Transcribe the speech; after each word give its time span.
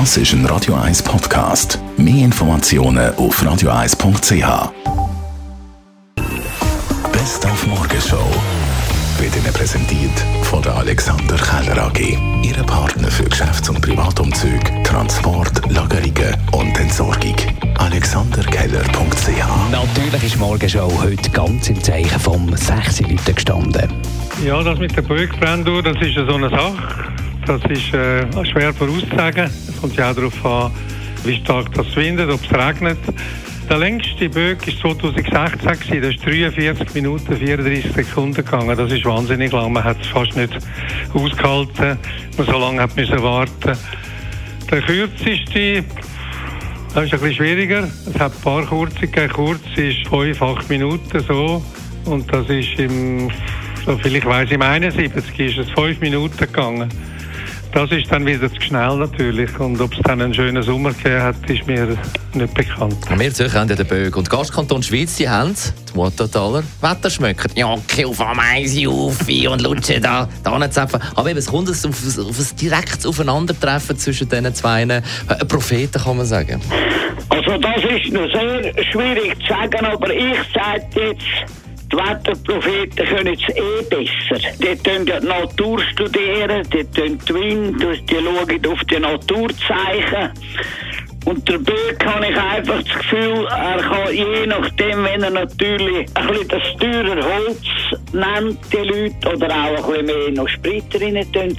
Das 0.00 0.16
ist 0.16 0.32
ein 0.32 0.44
Radio 0.46 0.74
1 0.74 1.04
Podcast. 1.04 1.78
Mehr 1.96 2.24
Informationen 2.24 3.14
auf 3.14 3.40
radio1.ch. 3.40 4.72
Best 7.12 7.46
auf 7.46 7.66
Morgenshow 7.68 8.28
wird 9.20 9.36
Ihnen 9.36 9.52
präsentiert 9.52 10.10
von 10.42 10.60
der 10.62 10.74
Alexander 10.74 11.36
Keller 11.36 11.80
AG. 11.84 12.18
Ihre 12.42 12.64
Partner 12.64 13.08
für 13.08 13.22
Geschäfts- 13.22 13.68
und 13.68 13.80
Privatumzüge, 13.82 14.82
Transport, 14.82 15.70
Lagerungen 15.70 16.36
und 16.50 16.76
Entsorgung. 16.80 17.36
AlexanderKeller.ch 17.78 19.70
Natürlich 19.70 20.24
ist 20.24 20.34
die 20.34 20.38
Morgenshow 20.38 20.90
heute 21.04 21.30
ganz 21.30 21.68
im 21.68 21.80
Zeichen 21.80 22.18
vom 22.18 22.52
6 22.56 23.00
Leuten 23.02 23.34
gestanden. 23.36 23.92
Ja, 24.44 24.60
das 24.60 24.76
mit 24.80 24.96
der 24.96 25.02
Böckbrendur, 25.02 25.84
das 25.84 25.96
ist 26.00 26.16
ja 26.16 26.26
so 26.26 26.34
eine 26.34 26.50
Sache. 26.50 27.14
Das 27.46 27.62
ist 27.64 27.92
äh, 27.92 28.26
schwer 28.46 28.72
vorauszusagen. 28.72 29.44
Es 29.44 29.80
kommt 29.80 29.96
ja 29.96 30.10
auch 30.10 30.14
darauf 30.14 30.46
an, 30.46 30.72
wie 31.24 31.36
stark 31.36 31.72
das 31.74 31.94
windet, 31.94 32.30
ob 32.30 32.40
es 32.42 32.58
regnet. 32.58 32.98
Der 33.68 33.78
längste 33.78 34.28
Böck 34.28 34.66
war 34.66 34.92
2016, 34.92 35.58
gewesen. 35.60 36.02
das 36.02 36.14
ist 36.14 36.26
43 36.26 36.94
Minuten 36.94 37.36
34 37.36 37.92
Sekunden 37.92 38.34
gegangen. 38.34 38.76
Das 38.76 38.92
ist 38.92 39.04
wahnsinnig 39.04 39.52
lang. 39.52 39.72
Man 39.72 39.84
hat 39.84 40.00
es 40.00 40.06
fast 40.08 40.36
nicht 40.36 40.52
ausgehalten, 41.12 41.98
man 42.36 42.46
so 42.46 42.58
lange 42.58 42.82
hat 42.82 42.96
müssen 42.96 43.22
warten. 43.22 43.76
Der 44.70 44.82
kürzeste 44.82 45.84
das 46.94 47.06
ist 47.06 47.14
ein 47.14 47.20
bisschen 47.20 47.34
schwieriger. 47.34 47.88
Es 48.06 48.20
hat 48.20 48.32
ein 48.32 48.40
paar 48.40 48.64
kurze 48.66 49.00
gegeben. 49.00 49.32
Kurz 49.32 49.62
ist 49.74 50.06
5, 50.06 50.40
8 50.40 50.70
Minuten 50.70 51.20
so. 51.26 51.60
Und 52.04 52.32
das 52.32 52.48
ist 52.48 52.78
im, 52.78 53.28
so 53.84 53.98
viel 53.98 54.14
ich 54.14 54.24
weiß, 54.24 54.52
im 54.52 54.62
71 54.62 55.40
ist 55.40 55.58
es 55.58 55.70
5 55.70 55.98
Minuten 56.00 56.38
gegangen. 56.38 56.88
Das 57.74 57.90
ist 57.90 58.10
dann 58.12 58.24
wieder 58.24 58.48
zu 58.48 58.60
schnell 58.60 58.96
natürlich. 58.98 59.58
Und 59.58 59.80
ob 59.80 59.92
es 59.92 59.98
dann 60.04 60.22
einen 60.22 60.32
schönen 60.32 60.62
Sommer 60.62 60.92
gegeben 60.92 61.22
hat, 61.22 61.50
ist 61.50 61.66
mir 61.66 61.98
nicht 62.32 62.54
bekannt. 62.54 62.96
Wir 63.16 63.34
Zürcher 63.34 63.60
haben 63.60 63.68
ja 63.68 63.74
den 63.74 63.86
Bögen. 63.86 64.14
Und 64.14 64.30
Gastkanton 64.30 64.80
Schweiz, 64.80 65.16
die 65.16 65.28
haben 65.28 65.56
die 65.56 65.96
Muttataler 65.96 66.62
Wetterschmöcker. 66.80 67.48
Ja, 67.56 67.76
Kiel 67.88 68.12
vom 68.12 68.38
Eisi 68.38 68.86
auf 68.86 69.28
und 69.28 69.60
lutschen 69.60 70.00
da, 70.00 70.28
da 70.44 70.56
nicht 70.56 70.72
zapfen. 70.72 71.00
Aber 71.16 71.28
eben, 71.28 71.38
es 71.40 71.46
kommt 71.46 71.68
auf, 71.68 71.84
auf 71.84 72.38
ein 72.38 72.56
direktes 72.60 73.06
Aufeinandertreffen 73.06 73.98
zwischen 73.98 74.28
diesen 74.28 74.54
zwei 74.54 74.82
äh, 74.84 75.02
Propheten, 75.44 76.00
kann 76.00 76.16
man 76.16 76.26
sagen. 76.26 76.60
Also 77.28 77.58
das 77.58 77.82
ist 77.82 78.12
noch 78.12 78.30
sehr 78.30 78.84
schwierig 78.84 79.36
zu 79.40 79.48
sagen, 79.48 79.84
aber 79.84 80.14
ich 80.14 80.36
sage 80.54 80.86
jetzt, 80.94 81.63
Wetterpropheten 81.96 83.06
können 83.06 83.34
es 83.34 83.56
eh 83.56 83.82
besser. 83.88 84.48
Die 84.58 84.76
tun 84.82 85.06
ja 85.06 85.20
die 85.20 85.26
Natur 85.26 85.78
studieren, 85.92 86.62
die 86.70 86.84
tun 86.84 87.18
die 87.28 87.34
Wind, 87.34 87.82
die 87.82 88.14
schauen 88.14 88.72
auf 88.72 88.84
die 88.84 88.98
Naturzeichen. 88.98 90.30
Und 91.24 91.48
der 91.48 91.58
Böck 91.58 92.04
habe 92.04 92.26
ich 92.26 92.36
einfach 92.36 92.82
das 92.82 92.98
Gefühl, 92.98 93.46
er 93.46 93.78
kann 93.78 94.12
je 94.12 94.46
nachdem, 94.46 95.04
wenn 95.04 95.22
er 95.22 95.30
natürlich 95.30 96.06
ein 96.14 96.26
bisschen 96.26 96.48
das 96.48 96.62
teure 96.78 97.24
Holz 97.24 97.62
nimmt, 98.12 98.58
die 98.70 98.76
Leute, 98.76 99.34
oder 99.34 99.48
auch 99.48 99.88
ein 99.88 100.04
bisschen 100.04 100.06
mehr 100.06 100.30
noch 100.32 100.48
Sprit 100.48 100.84
rein 101.00 101.32
tun, 101.32 101.56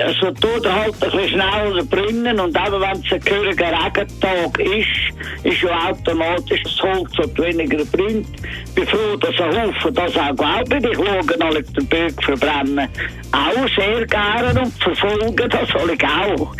also 0.00 0.30
tut 0.32 0.66
halt 0.66 0.94
ein 0.94 1.10
bisschen 1.10 1.28
schneller 1.28 1.84
brennen 1.84 2.40
und 2.40 2.56
eben 2.56 2.80
wenn 2.80 3.04
es 3.04 3.12
ein 3.12 3.20
gehöriger 3.20 3.72
Regentag 3.84 4.58
ist, 4.58 5.44
ist 5.44 5.62
ja 5.62 5.90
automatisch 5.90 6.62
das 6.62 6.82
Holz 6.82 7.10
hat 7.18 7.38
weniger 7.38 7.84
brennt. 7.86 8.26
Ich 8.66 8.74
bin 8.74 8.86
froh, 8.86 9.16
dass 9.16 9.40
ein 9.40 9.62
Haufen 9.62 9.94
das 9.94 10.16
auch 10.16 10.36
glauben. 10.36 10.84
Ich 10.84 10.96
schaue 10.96 11.40
alle 11.40 11.62
den 11.62 11.86
Böck 11.86 12.22
verbrennen 12.22 12.88
auch 13.36 13.68
sehr 13.74 14.06
gerne 14.06 14.62
und 14.62 14.72
verfolge 14.82 15.48
das 15.48 15.68
alle 15.74 15.96
auch. 16.38 16.54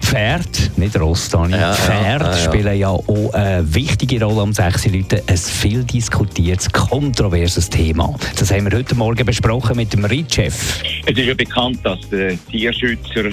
Pferd, 0.00 0.70
nicht 0.76 0.98
Ross, 1.00 1.28
Dani. 1.28 1.56
Ja, 1.56 1.72
Pferde 1.72 2.24
ja, 2.26 2.30
ja, 2.30 2.36
spielen 2.36 2.78
ja 2.78 2.88
auch 2.88 3.32
eine 3.32 3.74
wichtige 3.74 4.22
Rolle 4.24 4.42
am 4.42 4.52
6 4.52 4.86
Leuten. 4.86 5.20
Ein 5.26 5.36
viel 5.36 5.82
diskutiertes, 5.84 6.70
kontroverses 6.70 7.68
Thema. 7.70 8.14
Das 8.38 8.52
haben 8.52 8.70
wir 8.70 8.78
heute 8.78 8.94
Morgen 8.94 9.24
besprochen 9.24 9.76
mit 9.76 9.92
dem 9.92 10.04
Ritchef. 10.04 10.82
Es 11.06 11.18
ist 11.18 11.26
ja 11.26 11.34
bekannt, 11.34 11.80
dass 11.84 12.00
die 12.08 12.38
Tierschützer 12.50 13.30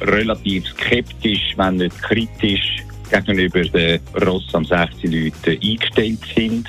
relativ 0.00 0.66
skeptisch, 0.66 1.54
wenn 1.56 1.76
nicht 1.76 2.02
kritisch, 2.02 2.82
gegenüber 3.10 3.62
den 3.62 4.00
Ross 4.26 4.52
am 4.54 4.64
16 4.64 5.12
Leuten 5.12 5.50
eingestellt 5.62 6.18
sind. 6.34 6.66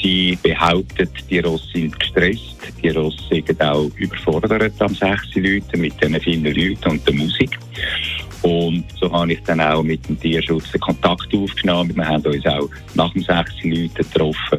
Sie 0.00 0.38
behaupten, 0.42 1.08
die 1.28 1.40
Ross 1.40 1.68
sind 1.72 1.98
gestresst, 1.98 2.56
die 2.82 2.90
Ross 2.90 3.16
sind 3.28 3.60
auch 3.60 3.90
überfordert 3.96 4.72
am 4.78 4.94
16 4.94 5.42
Leuten 5.42 5.80
mit 5.80 6.00
den 6.00 6.20
vielen 6.20 6.44
Leuten 6.44 6.90
und 6.90 7.06
der 7.06 7.14
Musik. 7.14 7.58
Und 8.42 8.84
so 8.98 9.10
habe 9.12 9.32
ich 9.32 9.42
dann 9.42 9.60
auch 9.60 9.82
mit 9.82 10.08
dem 10.08 10.18
Tierschutz 10.20 10.70
Kontakt 10.80 11.34
aufgenommen. 11.34 11.96
Wir 11.96 12.06
haben 12.06 12.24
uns 12.24 12.46
auch 12.46 12.70
nach 12.94 13.12
dem 13.12 13.22
16 13.22 13.70
Leuten 13.72 13.94
getroffen 13.94 14.58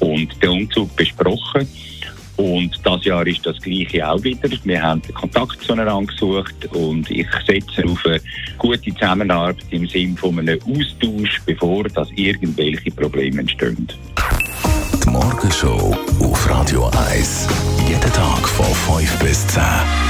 und 0.00 0.42
den 0.42 0.50
Umzug 0.50 0.94
besprochen. 0.94 1.66
Und 2.40 2.80
das 2.84 3.04
Jahr 3.04 3.26
ist 3.26 3.44
das 3.44 3.60
Gleiche 3.60 4.08
auch 4.08 4.22
wieder. 4.22 4.48
Wir 4.64 4.82
haben 4.82 5.02
den 5.02 5.14
Kontakt 5.14 5.62
zueinander 5.62 6.02
gesucht 6.06 6.54
und 6.72 7.10
ich 7.10 7.26
setze 7.46 7.84
auf 7.84 8.06
eine 8.06 8.18
gute 8.56 8.94
Zusammenarbeit 8.94 9.58
im 9.68 9.86
Sinne 9.86 10.16
von 10.16 10.38
einem 10.38 10.58
Austausch, 10.62 11.38
bevor 11.44 11.84
dass 11.84 12.08
irgendwelche 12.16 12.90
Probleme 12.92 13.42
entstehen. 13.42 13.86
Die 15.04 15.10
Morgenshow 15.10 15.94
auf 16.20 16.50
Radio 16.50 16.90
1. 17.10 17.46
Jeden 17.86 18.12
Tag 18.12 18.48
von 18.48 18.96
5 18.96 19.18
bis 19.18 19.46
10. 19.48 20.09